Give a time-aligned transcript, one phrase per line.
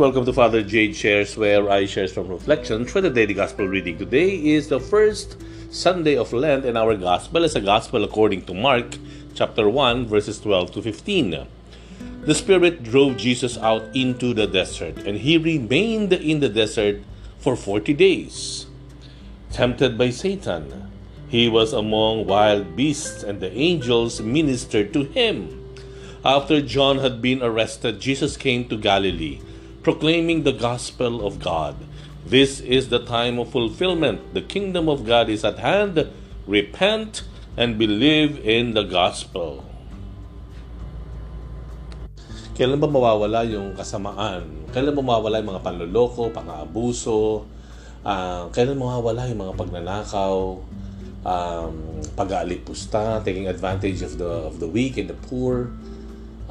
[0.00, 3.98] Welcome to Father Jade Shares, where I share from reflections for the daily gospel reading.
[3.98, 5.36] Today is the first
[5.70, 8.96] Sunday of Lent, and our gospel is a gospel according to Mark
[9.34, 11.46] chapter 1, verses 12 to 15.
[12.22, 17.02] The Spirit drove Jesus out into the desert, and he remained in the desert
[17.36, 18.64] for 40 days.
[19.52, 20.90] Tempted by Satan,
[21.28, 25.62] he was among wild beasts, and the angels ministered to him.
[26.24, 29.40] After John had been arrested, Jesus came to Galilee
[29.82, 31.76] proclaiming the gospel of God.
[32.24, 34.36] This is the time of fulfillment.
[34.36, 36.04] The kingdom of God is at hand.
[36.44, 37.24] Repent
[37.56, 39.64] and believe in the gospel.
[42.60, 44.68] Kailan ba mawawala yung kasamaan?
[44.68, 47.48] Kailan ba mawawala yung mga panloloko, pang-aabuso?
[48.04, 50.60] Uh, kailan mawawala yung mga pagnanakaw,
[51.24, 51.74] um,
[52.20, 55.72] pag-aalipusta, taking advantage of the of the weak and the poor?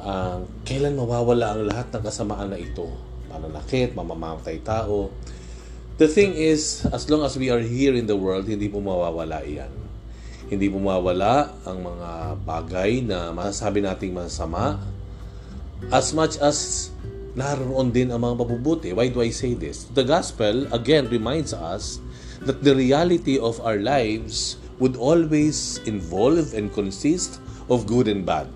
[0.02, 2.90] Uh, kailan mawawala ang lahat ng kasamaan na ito?
[3.30, 5.14] Pananakit, mamamatay tao.
[6.02, 9.46] The thing is, as long as we are here in the world, hindi po mawawala
[9.46, 9.70] iyan.
[10.50, 12.10] Hindi po mawawala ang mga
[12.42, 14.82] bagay na masasabi nating masama
[15.94, 16.90] as much as
[17.38, 18.90] naroon din ang mga mabubuti.
[18.90, 19.86] Why do I say this?
[19.94, 22.02] The gospel, again, reminds us
[22.42, 28.48] that the reality of our lives would always involve and consist of good and bad.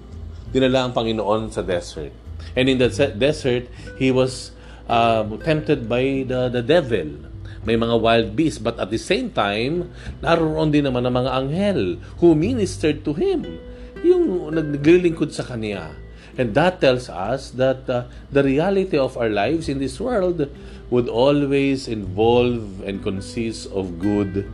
[0.51, 2.11] Dinala ang Panginoon sa desert.
[2.57, 3.69] And in the desert,
[4.01, 4.54] He was
[4.89, 7.31] uh, tempted by the, the devil.
[7.65, 9.89] May mga wild beasts, but at the same time,
[10.21, 11.81] naroon din naman ang mga anghel
[12.21, 13.57] who ministered to him.
[14.05, 15.97] Yung naglilingkod sa kanya.
[16.37, 20.45] And that tells us that uh, the reality of our lives in this world
[20.91, 24.45] would always involve and consist of good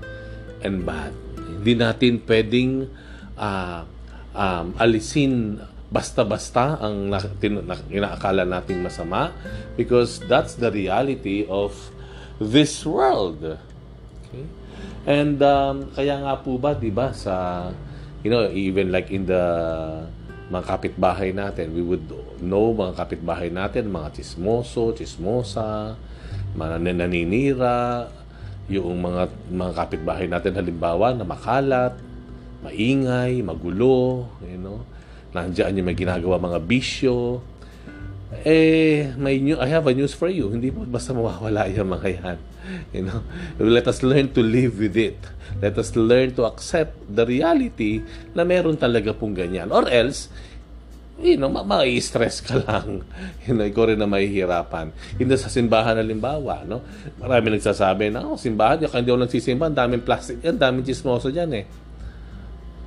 [0.63, 1.17] and bad.
[1.35, 2.87] Hindi natin pwedeng
[3.35, 3.83] uh,
[4.37, 7.11] um, alisin basta-basta ang
[7.91, 9.35] inaakala nating masama
[9.75, 11.75] because that's the reality of
[12.39, 13.59] this world.
[14.31, 14.47] Okay?
[15.03, 17.67] And um, kaya nga po ba, 'di ba, sa
[18.23, 19.45] you know, even like in the
[20.51, 22.07] mga kapitbahay natin, we would
[22.39, 25.99] know mga kapitbahay natin, mga chismoso, chismosa,
[26.55, 28.07] mga naninira,
[28.71, 31.99] yung mga mga kapitbahay natin halimbawa na makalat,
[32.63, 34.87] maingay, magulo, you know
[35.31, 37.43] nandiyan yung may ginagawa mga bisyo,
[38.47, 40.51] eh, may new, I have a news for you.
[40.55, 42.39] Hindi po basta mawawala yung mga yan.
[42.95, 43.25] You know,
[43.59, 45.19] let us learn to live with it.
[45.59, 47.99] Let us learn to accept the reality
[48.31, 49.75] na meron talaga pong ganyan.
[49.75, 50.31] Or else,
[51.19, 53.03] you know, ma- stress ka lang.
[53.43, 54.95] You know, ikaw rin na mahihirapan.
[55.19, 56.85] Hindi sa simbahan na limbawa, no?
[57.19, 61.29] Marami nagsasabi na, oh, simbahan, yung hindi ako nagsisimba, ang daming plastic yan, daming chismoso
[61.35, 61.65] dyan eh.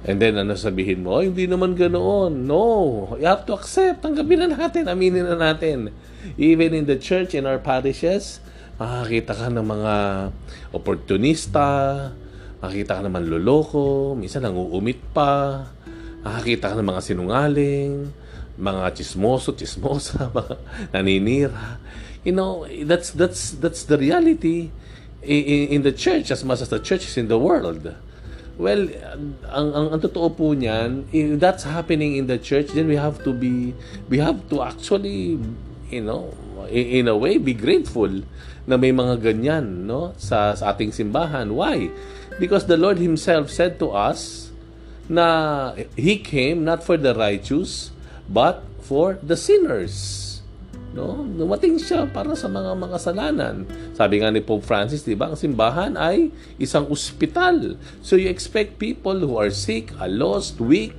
[0.03, 1.19] And then, ano sabihin mo?
[1.19, 2.44] Oh, hindi naman ganoon.
[2.44, 3.16] No.
[3.16, 4.03] You have to accept.
[4.03, 4.91] Tanggapin na natin.
[4.91, 5.96] Aminin na natin.
[6.36, 8.44] Even in the church, in our parishes,
[8.75, 9.96] makakita ka ng mga
[10.75, 11.68] oportunista,
[12.59, 15.68] makakita ka ng manloloko, minsan nanguumit pa,
[16.24, 18.12] makakita ka ng mga sinungaling,
[18.59, 20.53] mga chismoso, chismosa, mga
[20.92, 21.80] naninira.
[22.24, 24.72] You know, that's that's that's the reality
[25.24, 27.84] in, in the church as much as the church is in the world.
[28.53, 28.86] Well,
[29.50, 33.25] ang, ang, ang totoo po niyan, if that's happening in the church, then we have
[33.25, 33.74] to be,
[34.14, 35.41] we have to actually,
[35.90, 36.30] you know,
[36.69, 38.09] in, in a way, be grateful
[38.69, 41.50] na may mga ganyan, no, sa, sa ating simbahan.
[41.50, 41.90] Why?
[42.38, 44.53] Because the Lord Himself said to us
[45.09, 47.90] na He came not for the righteous,
[48.30, 50.23] but for the sinners.
[50.94, 51.26] No?
[51.26, 53.66] Dumating siya para sa mga makasalanan.
[53.98, 56.30] Sabi nga ni Pope Francis, di ba, ang simbahan ay
[56.62, 57.76] isang ospital.
[58.06, 60.98] So you expect people who are sick, are lost, weak,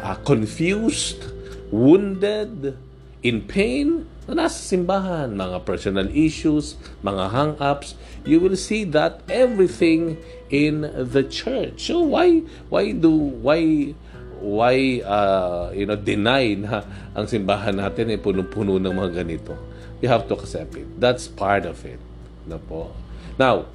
[0.00, 1.28] uh, confused,
[1.68, 2.76] wounded,
[3.22, 7.94] in pain, na nasa simbahan, mga personal issues, mga hang-ups,
[8.26, 10.18] you will see that everything
[10.50, 11.90] in the church.
[11.90, 13.94] So why why do why
[14.42, 16.82] why uh, you know deny na
[17.14, 19.54] ang simbahan natin ay punong-puno ng mga ganito.
[20.02, 20.90] We have to accept it.
[20.98, 22.02] That's part of it.
[22.50, 22.90] Na po.
[23.38, 23.70] Now,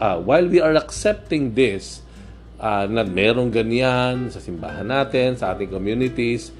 [0.00, 2.00] uh, while we are accepting this,
[2.56, 6.52] uh, na merong ganyan sa simbahan natin, sa ating communities,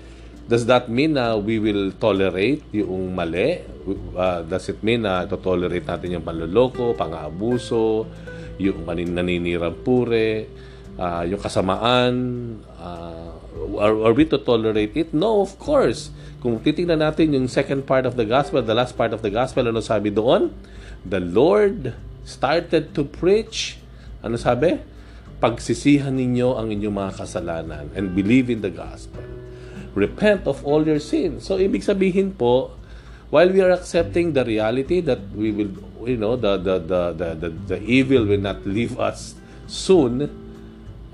[0.46, 3.58] does that mean na we will tolerate yung mali?
[4.14, 8.06] Uh, does it mean na to-tolerate natin yung panloloko, pang-aabuso,
[8.60, 10.46] yung naninirang pure,
[10.98, 12.12] uh, yung kasamaan,
[12.80, 13.32] uh,
[13.80, 15.12] are, are we to tolerate it?
[15.12, 16.12] No, of course.
[16.40, 19.68] Kung titingnan natin yung second part of the gospel, the last part of the gospel,
[19.68, 20.52] ano sabi doon?
[21.04, 21.96] The Lord
[22.26, 23.78] started to preach.
[24.20, 24.80] Ano sabi?
[25.38, 29.22] Pagsisihan ninyo ang inyong mga kasalanan and believe in the gospel.
[29.96, 31.48] Repent of all your sins.
[31.48, 32.76] So, ibig sabihin po,
[33.32, 35.72] while we are accepting the reality that we will,
[36.04, 39.34] you know, the the the the, the, the evil will not leave us
[39.66, 40.28] soon,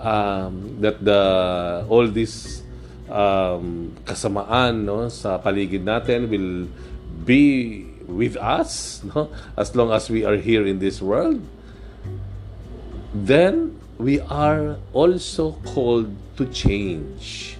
[0.02, 1.22] um, that the
[1.86, 2.60] all this
[3.06, 6.66] um, kasamaan no sa paligid natin will
[7.22, 9.30] be with us no?
[9.54, 11.38] As long as we are here in this world
[13.14, 17.54] then we are also called to change.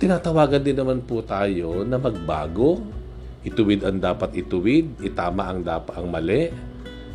[0.00, 2.82] Tinatawagan din naman po tayo na magbago.
[3.44, 6.52] Ituwid ang dapat ituwid itama ang dapat ang mali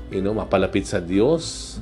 [0.09, 1.77] you know mapalapit sa Diyos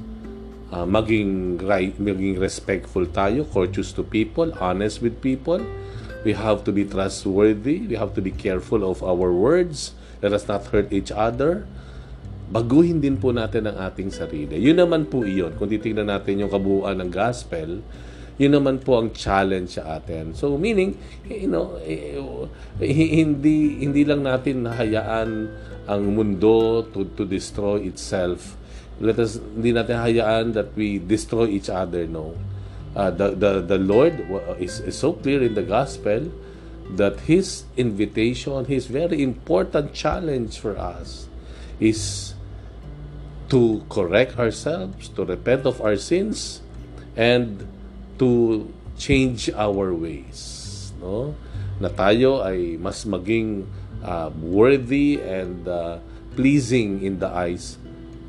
[0.73, 5.61] uh, maging right, maging respectful tayo, courteous to people, honest with people.
[6.25, 7.85] We have to be trustworthy.
[7.85, 9.93] We have to be careful of our words.
[10.23, 11.69] Let us not hurt each other.
[12.49, 14.57] Baguhin din po natin ang ating sarili.
[14.57, 15.53] Yun naman po iyon.
[15.59, 17.83] Kung titingnan natin yung kabuuan ng gospel,
[18.39, 20.31] yun naman po ang challenge sa atin.
[20.33, 20.95] So meaning,
[21.27, 22.17] you know, eh,
[23.19, 25.29] hindi hindi lang natin hayaan
[25.85, 28.62] ang mundo to to destroy itself
[28.99, 32.35] let us hindi natin hayaan that we destroy each other no?
[32.93, 34.13] Uh, the, the the Lord
[34.61, 36.29] is, is so clear in the gospel
[36.93, 41.25] that his invitation his very important challenge for us
[41.81, 42.33] is
[43.49, 46.61] to correct ourselves to repent of our sins
[47.17, 47.65] and
[48.21, 51.33] to change our ways no?
[51.81, 53.65] Na tayo ay mas maging
[54.05, 55.97] uh, worthy and uh,
[56.37, 57.81] pleasing in the eyes